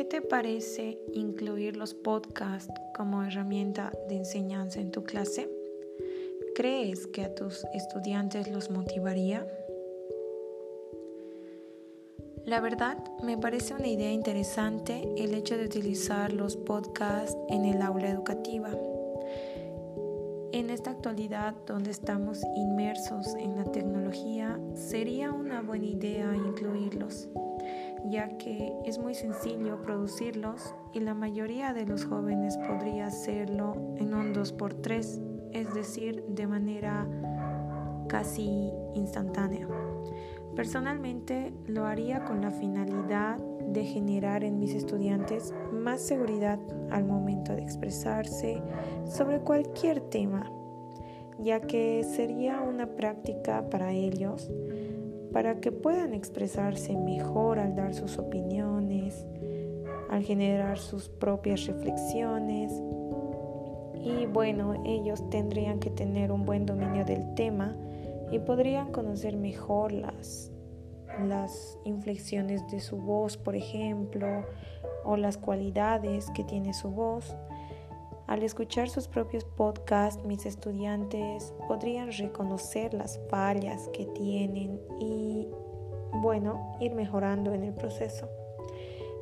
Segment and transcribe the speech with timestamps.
[0.00, 5.48] te parece incluir los podcasts como herramienta de enseñanza en tu clase?
[6.54, 9.46] ¿Crees que a tus estudiantes los motivaría?
[12.46, 17.82] La verdad, me parece una idea interesante el hecho de utilizar los podcasts en el
[17.82, 18.70] aula educativa.
[20.52, 27.21] En esta actualidad donde estamos inmersos en la tecnología, sería una buena idea incluirlos,
[28.12, 34.12] ya que es muy sencillo producirlos y la mayoría de los jóvenes podría hacerlo en
[34.12, 37.08] un 2x3, es decir, de manera
[38.08, 39.66] casi instantánea.
[40.54, 46.60] Personalmente lo haría con la finalidad de generar en mis estudiantes más seguridad
[46.90, 48.60] al momento de expresarse
[49.06, 50.52] sobre cualquier tema,
[51.38, 54.50] ya que sería una práctica para ellos
[55.32, 59.26] para que puedan expresarse mejor al dar sus opiniones,
[60.10, 62.72] al generar sus propias reflexiones.
[63.94, 67.76] Y bueno, ellos tendrían que tener un buen dominio del tema
[68.30, 70.50] y podrían conocer mejor las,
[71.26, 74.44] las inflexiones de su voz, por ejemplo,
[75.04, 77.36] o las cualidades que tiene su voz.
[78.26, 85.21] Al escuchar sus propios podcasts, mis estudiantes podrían reconocer las fallas que tienen y,
[86.22, 88.28] bueno, ir mejorando en el proceso.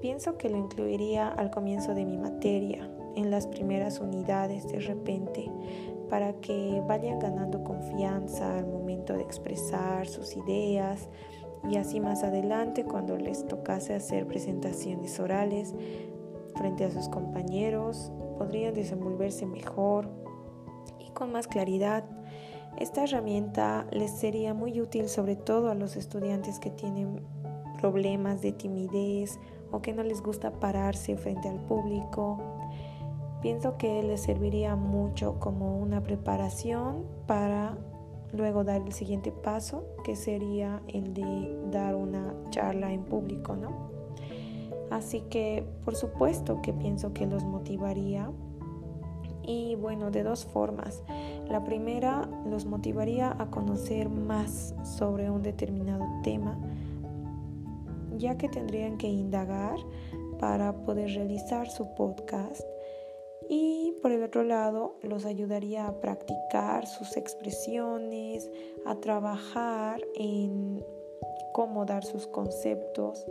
[0.00, 5.50] Pienso que lo incluiría al comienzo de mi materia, en las primeras unidades de repente,
[6.08, 11.08] para que vayan ganando confianza al momento de expresar sus ideas
[11.68, 15.74] y así más adelante cuando les tocase hacer presentaciones orales
[16.56, 20.10] frente a sus compañeros podrían desenvolverse mejor
[20.98, 22.04] y con más claridad.
[22.78, 27.20] Esta herramienta les sería muy útil sobre todo a los estudiantes que tienen
[27.80, 29.38] problemas de timidez
[29.70, 32.38] o que no les gusta pararse frente al público
[33.42, 37.76] Pienso que les serviría mucho como una preparación para
[38.32, 43.90] luego dar el siguiente paso, que sería el de dar una charla en público, ¿no?
[44.92, 48.30] Así que por supuesto que pienso que los motivaría
[49.44, 51.02] y bueno, de dos formas.
[51.48, 56.58] La primera los motivaría a conocer más sobre un determinado tema,
[58.16, 59.76] ya que tendrían que indagar
[60.38, 62.62] para poder realizar su podcast
[63.48, 68.50] y por el otro lado los ayudaría a practicar sus expresiones,
[68.86, 70.84] a trabajar en
[71.52, 73.26] cómo dar sus conceptos,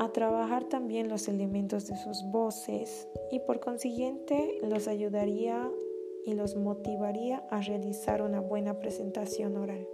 [0.00, 5.70] a trabajar también los elementos de sus voces y por consiguiente los ayudaría
[6.24, 9.86] y los motivaría a realizar una buena presentación oral.